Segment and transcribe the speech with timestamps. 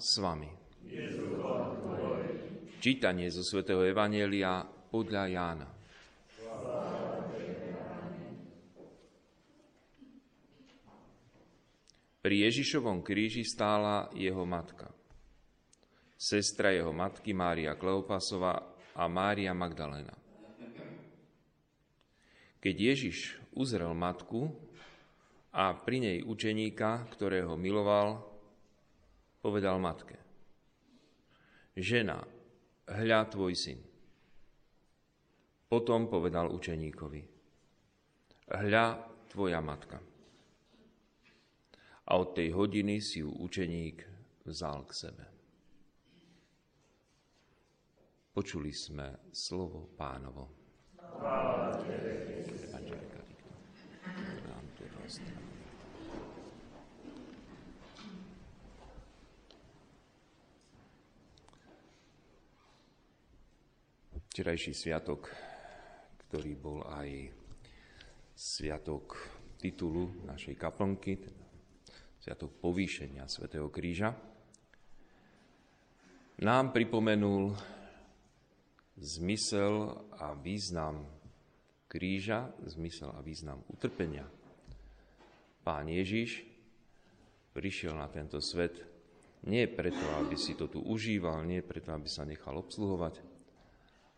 [0.00, 0.48] S vami.
[2.80, 5.68] Čítanie zo svätého Evanielia podľa Jána.
[12.24, 14.88] Pri Ježišovom kríži stála jeho matka.
[16.16, 18.56] Sestra jeho matky Mária Kleopasova
[18.96, 20.16] a Mária Magdalena.
[22.56, 24.48] Keď Ježiš uzrel matku
[25.52, 28.29] a pri nej učeníka, ktorého miloval,
[29.40, 30.16] povedal matke,
[31.72, 32.20] žena,
[32.84, 33.80] hľa tvoj syn.
[35.70, 37.22] Potom povedal učeníkovi,
[38.52, 38.86] hľa
[39.32, 39.96] tvoja matka.
[42.10, 44.02] A od tej hodiny si ju učeník
[44.44, 45.24] vzal k sebe.
[48.34, 50.50] Počuli sme slovo pánovo.
[52.66, 53.20] Evangelika
[54.50, 54.84] Nám tu
[64.30, 65.26] včerajší sviatok,
[66.30, 67.34] ktorý bol aj
[68.30, 69.18] sviatok
[69.58, 71.44] titulu našej kaplnky, teda
[72.22, 74.14] sviatok povýšenia svätého Kríža,
[76.40, 77.58] nám pripomenul
[79.02, 81.04] zmysel a význam
[81.90, 84.24] kríža, zmysel a význam utrpenia.
[85.66, 86.46] Pán Ježiš
[87.50, 88.78] prišiel na tento svet
[89.42, 93.29] nie preto, aby si to tu užíval, nie preto, aby sa nechal obsluhovať,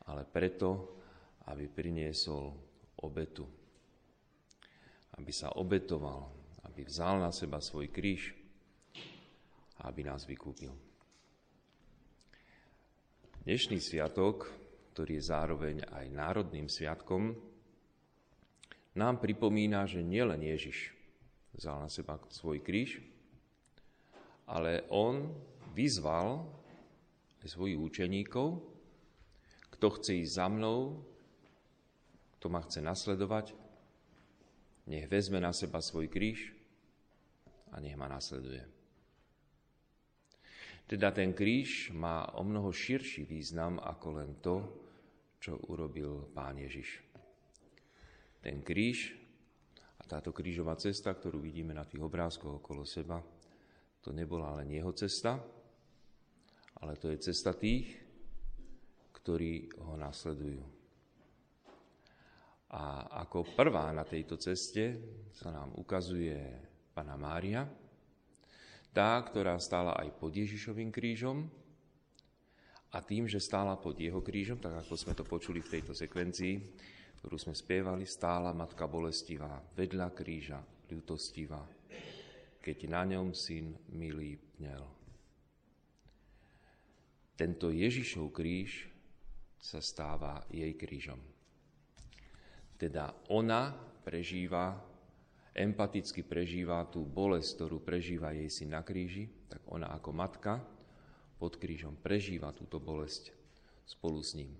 [0.06, 0.98] ale preto,
[1.50, 2.54] aby priniesol
[3.02, 3.46] obetu.
[5.18, 6.32] Aby sa obetoval,
[6.66, 8.32] aby vzal na seba svoj kríž
[9.82, 10.72] a aby nás vykúpil.
[13.42, 14.46] Dnešný sviatok,
[14.94, 17.34] ktorý je zároveň aj národným sviatkom,
[18.94, 20.94] nám pripomína, že nielen Ježiš
[21.56, 23.02] vzal na seba svoj kríž,
[24.46, 25.32] ale on
[25.74, 26.44] vyzval
[27.42, 28.71] aj svojich učeníkov,
[29.82, 31.02] kto chce ísť za mnou,
[32.38, 33.50] kto ma chce nasledovať,
[34.86, 36.54] nech vezme na seba svoj kríž
[37.74, 38.62] a nech ma nasleduje.
[40.86, 44.62] Teda ten kríž má o mnoho širší význam ako len to,
[45.42, 47.02] čo urobil Pán Ježiš.
[48.38, 49.18] Ten kríž
[49.98, 53.18] a táto krížová cesta, ktorú vidíme na tých obrázkoch okolo seba,
[53.98, 55.42] to nebola len jeho cesta,
[56.78, 58.01] ale to je cesta tých,
[59.12, 60.64] ktorí ho nasledujú.
[62.72, 64.96] A ako prvá na tejto ceste
[65.36, 66.40] sa nám ukazuje
[66.96, 67.68] Pana Mária,
[68.92, 71.48] tá, ktorá stála aj pod Ježišovým krížom
[72.92, 76.54] a tým, že stála pod jeho krížom, tak ako sme to počuli v tejto sekvencii,
[77.20, 80.60] ktorú sme spievali, stála Matka Bolestivá vedľa kríža,
[80.92, 81.64] ľutostivá,
[82.60, 84.84] keď na ňom syn milý pnel.
[87.32, 88.91] Tento Ježišov kríž
[89.62, 91.22] sa stáva jej krížom.
[92.74, 93.70] Teda ona
[94.02, 94.74] prežíva,
[95.54, 100.58] empaticky prežíva tú bolesť, ktorú prežíva jej syn na kríži, tak ona ako matka
[101.38, 103.30] pod krížom prežíva túto bolesť
[103.86, 104.50] spolu s ním.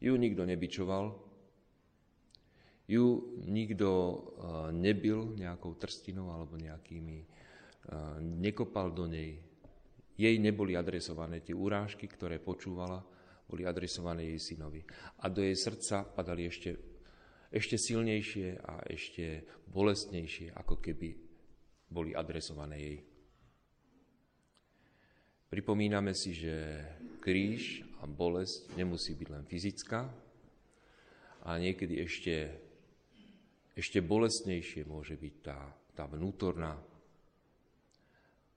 [0.00, 1.12] Ju nikto nebičoval,
[2.88, 3.04] ju
[3.44, 4.16] nikto e,
[4.72, 7.26] nebil nejakou trstinou alebo nejakými, e,
[8.20, 9.40] nekopal do nej.
[10.16, 13.00] Jej neboli adresované tie urážky, ktoré počúvala,
[13.54, 14.82] boli adresované jej synovi.
[15.22, 16.74] A do jej srdca padali ešte,
[17.54, 21.14] ešte silnejšie a ešte bolestnejšie, ako keby
[21.86, 22.98] boli adresované jej.
[25.46, 26.82] Pripomíname si, že
[27.22, 30.02] kríž a bolesť nemusí byť len fyzická,
[31.46, 32.34] ale niekedy ešte,
[33.78, 36.74] ešte bolestnejšie môže byť tá, tá vnútorná,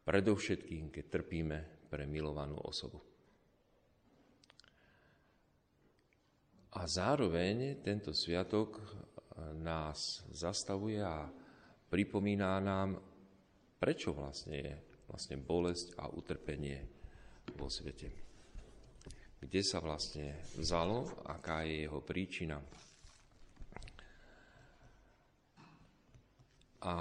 [0.09, 1.57] predovšetkým, keď trpíme
[1.91, 3.06] pre milovanú osobu.
[6.77, 8.77] A zároveň tento sviatok
[9.57, 11.25] nás zastavuje a
[11.89, 13.01] pripomína nám,
[13.81, 14.73] prečo vlastne je
[15.09, 16.77] vlastne bolesť a utrpenie
[17.57, 18.13] vo svete.
[19.41, 22.61] Kde sa vlastne vzalo, aká je jeho príčina.
[26.85, 26.93] A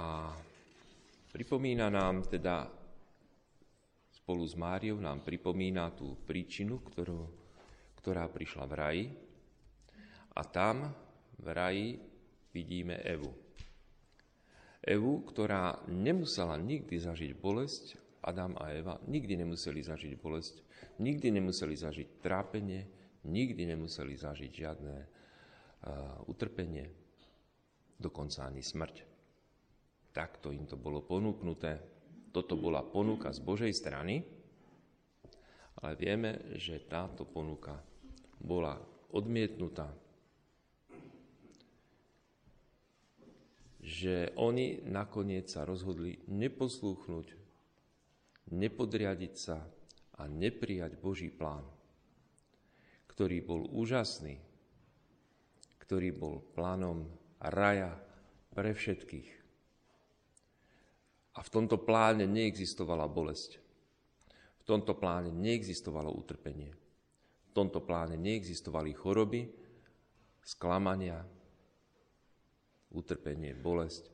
[1.29, 2.65] pripomína nám teda
[4.09, 7.21] spolu s Máriou nám pripomína tú príčinu, ktorú,
[8.01, 9.26] ktorá prišla v raji,
[10.37, 10.93] a tam
[11.41, 11.87] v raji
[12.53, 13.33] vidíme Evu.
[14.85, 20.61] Evu, ktorá nemusela nikdy zažiť bolesť, Adam a Eva nikdy nemuseli zažiť bolesť,
[21.01, 22.85] nikdy nemuseli zažiť trápenie,
[23.25, 26.85] nikdy nemuseli zažiť žiadne uh, utrpenie,
[27.97, 28.95] dokonca ani smrť.
[30.13, 31.97] Takto im to bolo ponúknuté,
[32.37, 34.21] Toto bola ponuka z Božej strany,
[35.81, 37.81] ale vieme, že táto ponuka
[38.37, 38.77] bola
[39.09, 39.89] odmietnutá.
[43.87, 47.27] Že oni nakoniec sa rozhodli neposlúchnuť,
[48.51, 49.63] nepodriadiť sa
[50.19, 51.63] a neprijať Boží plán,
[53.07, 54.43] ktorý bol úžasný,
[55.79, 57.07] ktorý bol plánom
[57.39, 57.95] raja
[58.51, 59.29] pre všetkých.
[61.37, 63.61] A v tomto pláne neexistovala bolesť.
[64.57, 66.75] V tomto pláne neexistovalo utrpenie.
[67.47, 69.47] V tomto pláne neexistovali choroby,
[70.43, 71.23] sklamania,
[72.91, 74.09] utrpenie, bolesť,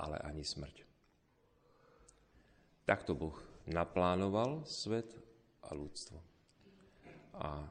[0.00, 0.86] ale ani smrť.
[2.86, 3.36] Takto Boh
[3.70, 5.06] naplánoval svet
[5.62, 6.18] a ľudstvo.
[7.38, 7.62] A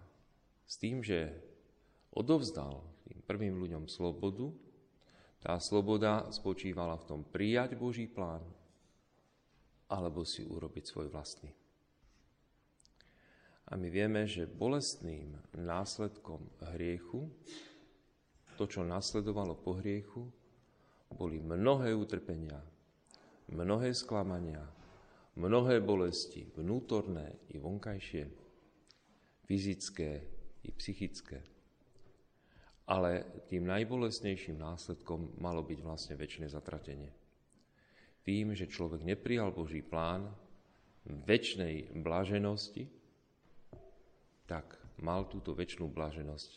[0.70, 1.34] s tým, že
[2.14, 4.54] odovzdal tým prvým ľuďom slobodu,
[5.40, 8.44] tá sloboda spočívala v tom prijať Boží plán
[9.90, 11.50] alebo si urobiť svoj vlastný.
[13.70, 16.42] A my vieme, že bolestným následkom
[16.74, 17.30] hriechu,
[18.60, 20.28] to, čo nasledovalo po hriechu,
[21.16, 22.60] boli mnohé utrpenia,
[23.48, 24.60] mnohé sklamania,
[25.40, 28.28] mnohé bolesti, vnútorné i vonkajšie,
[29.48, 30.12] fyzické
[30.68, 31.40] i psychické.
[32.92, 37.16] Ale tým najbolestnejším následkom malo byť vlastne väčšie zatratenie.
[38.28, 40.28] Tým, že človek neprijal Boží plán
[41.08, 42.92] väčšnej blaženosti,
[44.46, 46.52] tak mal túto väčšnú blaženosť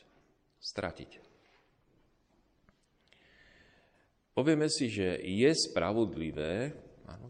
[0.59, 1.32] stratiť.
[4.33, 6.73] Povieme si, že je spravodlivé,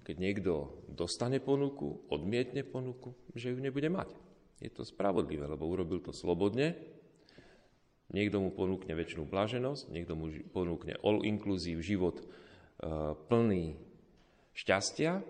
[0.07, 0.53] keď niekto
[0.87, 4.15] dostane ponuku, odmietne ponuku, že ju nebude mať.
[4.63, 6.79] Je to spravodlivé, lebo urobil to slobodne.
[8.13, 12.25] Niekto mu ponúkne väčšinu blaženosť, niekto mu ponúkne all-inclusive život e,
[13.27, 13.75] plný
[14.53, 15.25] šťastia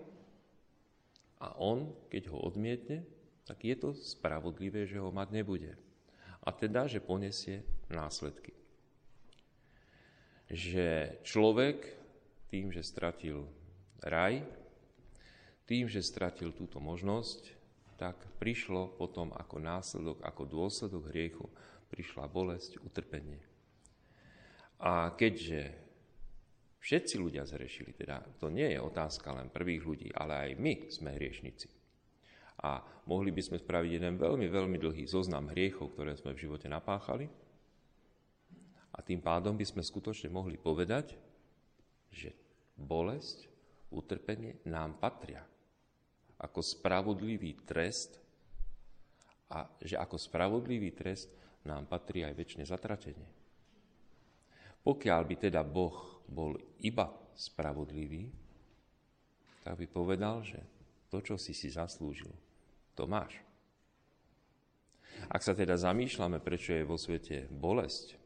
[1.39, 3.07] a on, keď ho odmietne,
[3.47, 5.73] tak je to spravodlivé, že ho mať nebude.
[6.43, 8.62] A teda, že poniesie následky.
[10.51, 11.77] Že človek
[12.51, 13.47] tým, že stratil
[14.03, 14.43] raj,
[15.63, 17.55] tým, že stratil túto možnosť,
[17.95, 21.47] tak prišlo potom ako následok, ako dôsledok hriechu,
[21.87, 23.39] prišla bolesť, utrpenie.
[24.83, 25.71] A keďže
[26.83, 31.15] všetci ľudia zrešili, teda to nie je otázka len prvých ľudí, ale aj my sme
[31.15, 31.71] hriešnici.
[32.63, 36.67] A mohli by sme spraviť jeden veľmi, veľmi dlhý zoznam hriechov, ktoré sme v živote
[36.67, 37.31] napáchali.
[38.93, 41.17] A tým pádom by sme skutočne mohli povedať,
[42.13, 42.29] že
[42.77, 43.49] bolesť,
[43.93, 45.45] utrpenie nám patria
[46.43, 48.19] ako spravodlivý trest
[49.53, 51.31] a že ako spravodlivý trest
[51.63, 53.29] nám patrí aj väčšie zatratenie.
[54.83, 57.07] Pokiaľ by teda Boh bol iba
[57.37, 58.27] spravodlivý,
[59.63, 60.59] tak by povedal, že
[61.07, 62.33] to, čo si si zaslúžil,
[62.91, 63.39] to máš.
[65.31, 68.19] Ak sa teda zamýšľame, prečo je vo svete bolesť,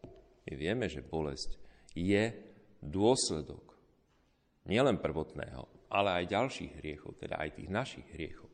[0.48, 1.60] my vieme, že bolesť
[1.92, 2.32] je
[2.80, 3.76] dôsledok
[4.64, 8.48] nielen prvotného, ale aj ďalších hriechov, teda aj tých našich hriechov.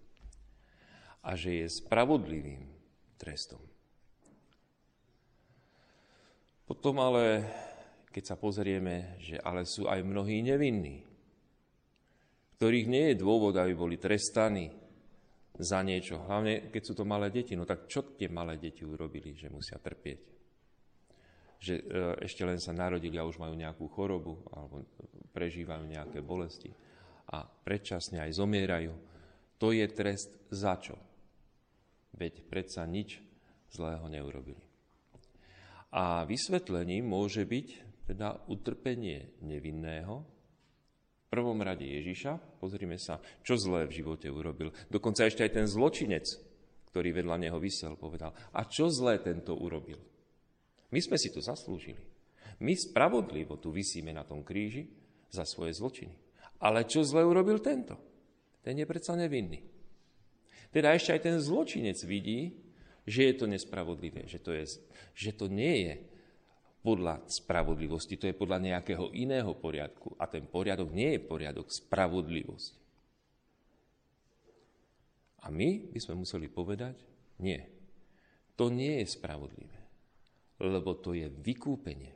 [1.24, 2.66] A že je spravodlivým
[3.16, 3.62] trestom.
[6.66, 7.46] Potom ale,
[8.10, 11.06] keď sa pozrieme, že ale sú aj mnohí nevinní,
[12.58, 14.72] ktorých nie je dôvod, aby boli trestaní
[15.60, 16.24] za niečo.
[16.24, 17.54] Hlavne, keď sú to malé deti.
[17.54, 20.43] No tak čo tie malé deti urobili, že musia trpieť?
[21.64, 21.84] Že e,
[22.28, 24.84] ešte len sa narodili a už majú nejakú chorobu alebo
[25.32, 26.76] prežívajú nejaké bolesti
[27.32, 28.94] a predčasne aj zomierajú,
[29.58, 31.00] to je trest za čo?
[32.14, 33.24] Veď predsa nič
[33.72, 34.60] zlého neurobili.
[35.94, 37.68] A vysvetlením môže byť
[38.12, 40.26] teda utrpenie nevinného,
[41.24, 44.70] v prvom rade Ježiša, pozrime sa, čo zlé v živote urobil.
[44.94, 46.30] Dokonca ešte aj ten zločinec,
[46.94, 49.98] ktorý vedľa neho vysel, povedal, a čo zlé tento urobil?
[50.94, 52.06] My sme si to zaslúžili.
[52.62, 54.86] My spravodlivo tu vysíme na tom kríži
[55.34, 56.14] za svoje zločiny.
[56.62, 57.98] Ale čo zle urobil tento?
[58.62, 59.66] Ten je predsa nevinný.
[60.70, 62.54] Teda ešte aj ten zločinec vidí,
[63.04, 64.80] že je to nespravodlivé, že to, je,
[65.12, 65.94] že to nie je
[66.86, 70.16] podľa spravodlivosti, to je podľa nejakého iného poriadku.
[70.16, 72.80] A ten poriadok nie je poriadok spravodlivosti.
[75.44, 76.96] A my by sme museli povedať,
[77.44, 77.60] nie,
[78.56, 79.83] to nie je spravodlivé,
[80.64, 82.16] lebo to je vykúpenie.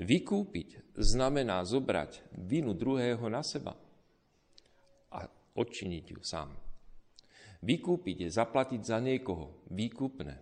[0.00, 3.76] Vykúpiť znamená zobrať vinu druhého na seba
[5.12, 6.54] a odčiniť ju sám.
[7.60, 10.40] Vykúpiť je zaplatiť za niekoho výkupné.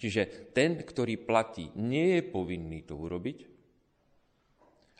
[0.00, 3.44] Čiže ten, ktorý platí, nie je povinný to urobiť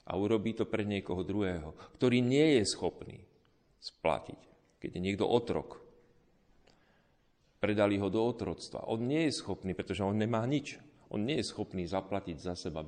[0.05, 3.25] a urobí to pre niekoho druhého, ktorý nie je schopný
[3.81, 4.41] splatiť.
[4.77, 5.81] Keď je niekto otrok,
[7.61, 8.89] predali ho do otroctva.
[8.89, 10.81] On nie je schopný, pretože on nemá nič.
[11.13, 12.81] On nie je schopný zaplatiť za seba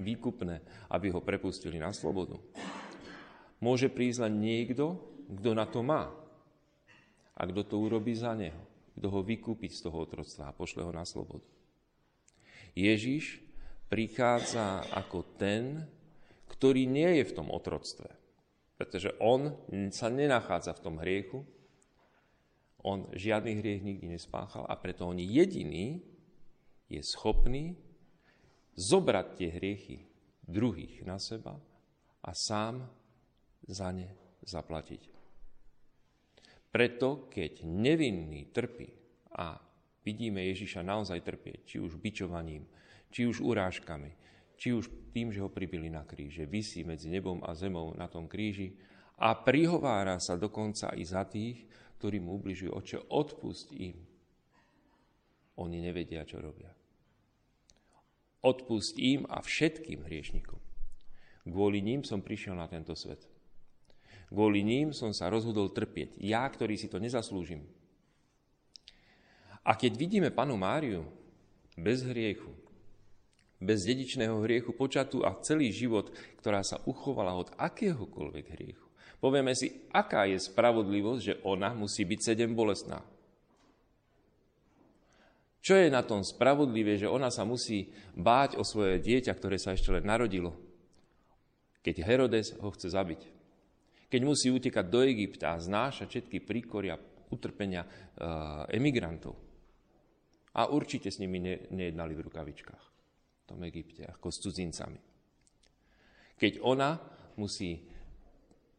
[0.00, 0.56] výkupné,
[0.88, 2.40] aby ho prepustili na slobodu.
[3.60, 4.96] Môže prísť len niekto,
[5.28, 6.08] kto na to má.
[7.36, 8.58] A kto to urobí za neho.
[8.96, 11.44] Kto ho vykúpiť z toho otroctva a pošle ho na slobodu.
[12.72, 13.44] Ježiš
[13.92, 15.84] prichádza ako ten,
[16.48, 18.08] ktorý nie je v tom otroctve.
[18.80, 19.52] Pretože on
[19.92, 21.42] sa nenachádza v tom hriechu,
[22.86, 25.98] on žiadny hriech nikdy nespáchal a preto on jediný
[26.86, 27.74] je schopný
[28.78, 29.98] zobrať tie hriechy
[30.46, 31.58] druhých na seba
[32.22, 32.86] a sám
[33.66, 34.06] za ne
[34.46, 35.02] zaplatiť.
[36.70, 38.86] Preto, keď nevinný trpí
[39.34, 39.58] a
[40.06, 42.70] vidíme Ježiša naozaj trpieť, či už bičovaním,
[43.10, 44.12] či už urážkami,
[44.54, 48.30] či už tým, že ho pribili na kríže, vysí medzi nebom a zemou na tom
[48.30, 48.78] kríži
[49.18, 51.64] a prihovára sa dokonca i za tých,
[51.96, 52.72] ktorí mu ubližujú.
[52.72, 53.96] Oče, odpust im.
[55.56, 56.68] Oni nevedia, čo robia.
[58.44, 60.60] Odpust im a všetkým hriešnikom.
[61.46, 63.24] Kvôli ním som prišiel na tento svet.
[64.28, 66.18] Kvôli ním som sa rozhodol trpieť.
[66.18, 67.62] Ja, ktorý si to nezaslúžim.
[69.66, 71.06] A keď vidíme panu Máriu
[71.74, 72.54] bez hriechu,
[73.58, 78.85] bez dedičného hriechu počatu a celý život, ktorá sa uchovala od akéhokoľvek hriechu,
[79.26, 83.02] Povieme si, aká je spravodlivosť, že ona musí byť sedem bolestná.
[85.58, 89.74] Čo je na tom spravodlivé, že ona sa musí báť o svoje dieťa, ktoré sa
[89.74, 90.54] ešte len narodilo,
[91.82, 93.22] keď Herodes ho chce zabiť.
[94.06, 96.94] Keď musí utekať do Egypta a znášať všetky príkoria,
[97.34, 97.88] utrpenia e,
[98.78, 99.34] emigrantov.
[100.54, 102.84] A určite s nimi ne, nejednali v rukavičkách
[103.42, 105.02] v tom Egypte, ako s cudzincami.
[106.38, 106.94] Keď ona
[107.34, 107.95] musí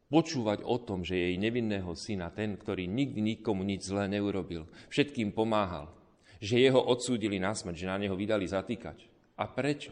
[0.08, 5.36] počúvať o tom, že jej nevinného syna, ten, ktorý nikdy nikomu nič zlé neurobil, všetkým
[5.36, 5.92] pomáhal,
[6.40, 9.04] že jeho odsúdili na smrť, že na neho vydali zatýkať.
[9.38, 9.92] A prečo?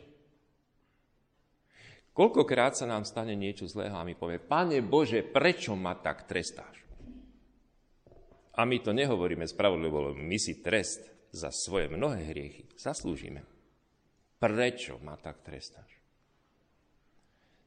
[2.15, 6.79] Koľkokrát sa nám stane niečo zlého a my povie, Pane Bože, prečo ma tak trestáš?
[8.55, 13.43] A my to nehovoríme spravodlivo, lebo my si trest za svoje mnohé hriechy zaslúžime.
[14.39, 15.91] Prečo ma tak trestáš?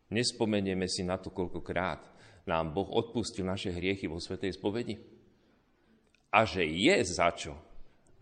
[0.09, 2.18] Nespomenieme si na to, koľkokrát
[2.49, 4.97] nám Boh odpustil naše hriechy vo Svetej spovedi.
[6.33, 7.57] A že je za čo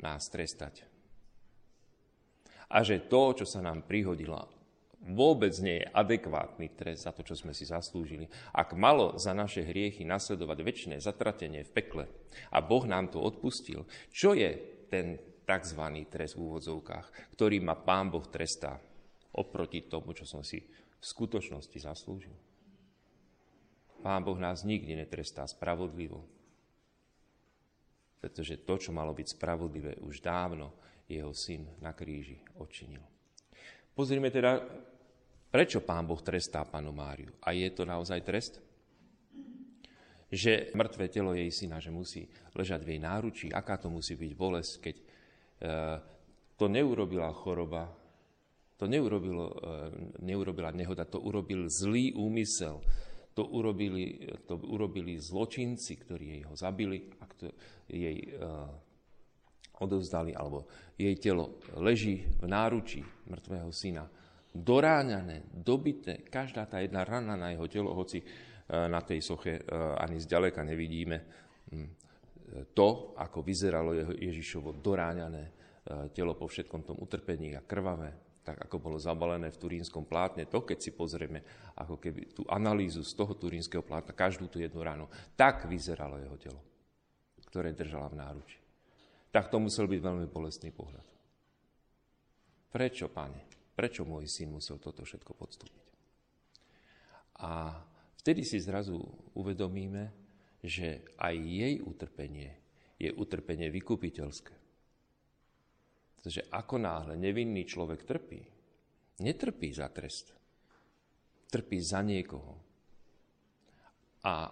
[0.02, 0.82] nás trestať.
[2.66, 4.50] A že to, čo sa nám prihodilo,
[5.06, 8.26] vôbec nie je adekvátny trest za to, čo sme si zaslúžili.
[8.50, 12.04] Ak malo za naše hriechy nasledovať väčšie zatratenie v pekle
[12.50, 14.58] a Boh nám to odpustil, čo je
[14.90, 15.82] ten tzv.
[16.10, 18.82] trest v úvodzovkách, ktorý ma Pán Boh trestá
[19.30, 22.34] oproti tomu, čo som si v skutočnosti zaslúžil?
[24.06, 26.22] Pán Boh nás nikdy netrestá spravodlivo.
[28.22, 30.70] Pretože to, čo malo byť spravodlivé, už dávno
[31.10, 33.02] jeho syn na kríži odčinil.
[33.98, 34.62] Pozrime teda,
[35.50, 37.34] prečo pán Boh trestá panu Máriu.
[37.42, 38.62] A je to naozaj trest?
[40.30, 44.32] Že mŕtve telo jej syna, že musí ležať v jej náručí, aká to musí byť
[44.38, 45.04] bolesť, keď e,
[46.54, 47.90] to neurobila choroba,
[48.78, 52.78] to neurobilo, e, neurobila nehoda, to urobil zlý úmysel,
[53.36, 57.52] to urobili, to urobili zločinci, ktorí jej ho zabili a kto,
[57.84, 58.72] jej uh,
[59.84, 60.64] odovzdali, alebo
[60.96, 64.08] jej telo leží v náručí mŕtvého syna.
[64.56, 70.00] Doráňané, dobité, každá tá jedna rana na jeho telo, hoci uh, na tej soche uh,
[70.00, 71.16] ani zďaleka nevidíme
[71.76, 71.92] um,
[72.72, 75.52] to, ako vyzeralo jeho Ježišovo doráňané
[76.14, 80.62] telo po všetkom tom utrpení a krvavé tak ako bolo zabalené v turínskom plátne, to
[80.62, 81.42] keď si pozrieme
[81.74, 86.38] ako keby tú analýzu z toho turínskeho plátna, každú tú jednu ránu, tak vyzeralo jeho
[86.38, 86.62] telo,
[87.50, 88.58] ktoré držala v náruči.
[89.34, 91.02] Tak to musel byť veľmi bolestný pohľad.
[92.70, 93.42] Prečo, pane?
[93.74, 95.84] Prečo môj syn musel toto všetko podstúpiť?
[97.42, 97.82] A
[98.22, 98.96] vtedy si zrazu
[99.34, 100.14] uvedomíme,
[100.62, 102.54] že aj jej utrpenie
[102.96, 104.65] je utrpenie vykupiteľské.
[106.26, 108.42] Pretože ako náhle nevinný človek trpí,
[109.22, 110.34] netrpí za trest.
[111.46, 112.58] Trpí za niekoho.
[114.26, 114.50] A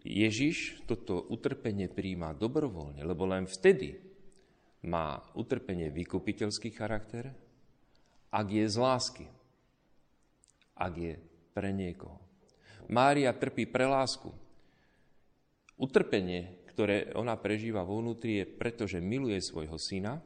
[0.00, 4.00] Ježiš toto utrpenie príjma dobrovoľne, lebo len vtedy
[4.88, 7.28] má utrpenie vykupiteľský charakter,
[8.32, 9.28] ak je z lásky,
[10.80, 11.20] ak je
[11.52, 12.16] pre niekoho.
[12.88, 14.32] Mária trpí pre lásku.
[15.76, 20.24] Utrpenie, ktoré ona prežíva vo vnútri, je preto, že miluje svojho syna,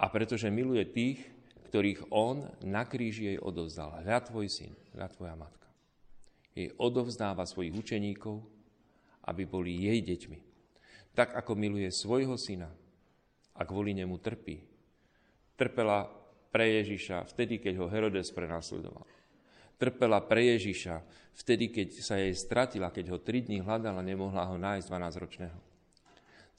[0.00, 1.20] a pretože miluje tých,
[1.68, 4.00] ktorých on na kríži jej odovzdal.
[4.00, 5.68] Hľa tvoj syn, hľa tvoja matka.
[6.56, 8.40] Jej odovzdáva svojich učeníkov,
[9.28, 10.38] aby boli jej deťmi.
[11.12, 12.72] Tak ako miluje svojho syna
[13.54, 14.64] a kvôli nemu trpí.
[15.54, 16.08] Trpela
[16.50, 19.04] pre Ježiša vtedy, keď ho Herodes prenasledoval.
[19.76, 21.04] Trpela pre Ježiša
[21.38, 25.69] vtedy, keď sa jej stratila, keď ho tri dní hľadala, nemohla ho nájsť 12-ročného.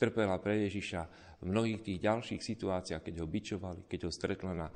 [0.01, 1.01] Trpela pre Ježiša
[1.37, 4.67] v mnohých tých ďalších situáciách, keď ho bičovali, keď ho stretla na,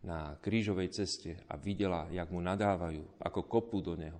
[0.00, 4.16] na krížovej ceste a videla, jak mu nadávajú, ako kopu do neho,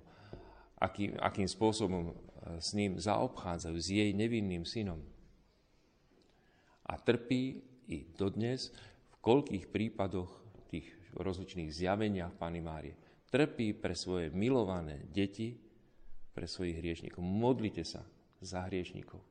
[0.76, 2.14] akým, akým spôsobom e,
[2.60, 5.00] s ním zaobchádzajú, s jej nevinným synom.
[6.84, 8.68] A trpí i dodnes
[9.08, 10.28] v koľkých prípadoch
[10.68, 13.00] tých rozličných zjaveniach Pany Márie.
[13.32, 15.56] Trpí pre svoje milované deti,
[16.36, 17.24] pre svojich hriešnikov.
[17.24, 18.04] Modlite sa
[18.44, 19.29] za hriešnikov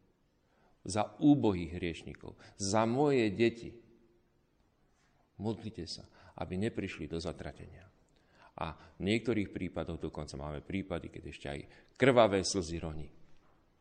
[0.83, 3.71] za úbohých hriešnikov, za moje deti.
[5.39, 6.03] Modlite sa,
[6.39, 7.87] aby neprišli do zatratenia.
[8.59, 11.59] A v niektorých prípadoch dokonca máme prípady, keď ešte aj
[11.95, 13.07] krvavé slzy roní.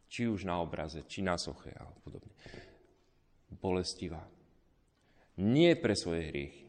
[0.07, 2.31] Či už na obraze, či na soche a podobne.
[3.59, 4.23] Bolestivá.
[5.39, 6.67] Nie pre svoje hriechy.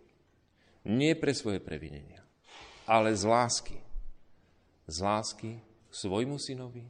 [0.89, 2.26] Nie pre svoje previnenia.
[2.89, 3.78] Ale z lásky.
[4.89, 6.89] Z lásky k svojmu synovi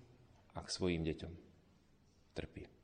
[0.56, 1.34] a k svojim deťom.
[2.32, 2.79] Trpí.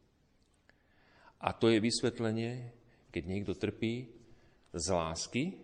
[1.41, 2.71] A to je vysvetlenie,
[3.11, 4.07] keď niekto trpí
[4.75, 5.55] z lásky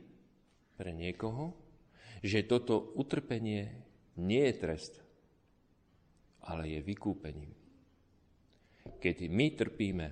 [0.75, 1.55] pre niekoho,
[2.21, 3.71] že toto utrpenie
[4.21, 4.93] nie je trest,
[6.45, 7.51] ale je vykúpením.
[9.01, 10.07] Keď my trpíme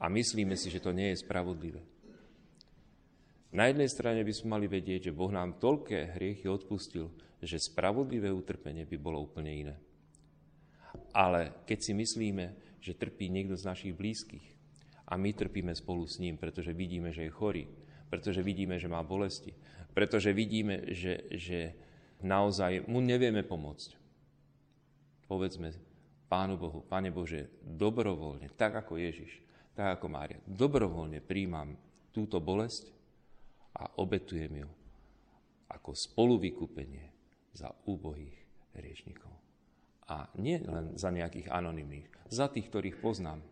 [0.00, 1.82] a myslíme si, že to nie je spravodlivé,
[3.50, 7.10] na jednej strane by sme mali vedieť, že Boh nám toľké hriechy odpustil,
[7.42, 9.76] že spravodlivé utrpenie by bolo úplne iné.
[11.10, 14.59] Ale keď si myslíme, že trpí niekto z našich blízkych,
[15.10, 17.66] a my trpíme spolu s ním, pretože vidíme, že je chorý,
[18.06, 19.50] pretože vidíme, že má bolesti,
[19.90, 21.74] pretože vidíme, že, že
[22.22, 23.98] naozaj mu nevieme pomôcť.
[25.26, 25.74] Povedzme
[26.30, 29.42] Pánu Bohu, Pane Bože, dobrovoľne, tak ako Ježiš,
[29.74, 31.74] tak ako Mária, dobrovoľne príjmam
[32.14, 32.90] túto bolesť
[33.74, 34.70] a obetujem ju
[35.70, 37.10] ako spoluvykúpenie
[37.54, 38.34] za úbohých
[38.74, 39.30] riešnikov.
[40.10, 43.42] A nie len za nejakých anonimných, za tých, ktorých poznám,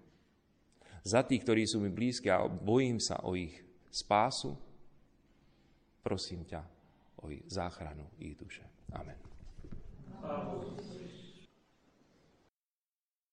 [1.09, 3.57] za tých, ktorí sú mi blízki a bojím sa o ich
[3.89, 4.53] spásu,
[6.05, 6.61] prosím ťa
[7.25, 8.69] o záchranu ich duše.
[8.93, 9.17] Amen.
[10.21, 10.98] Amen.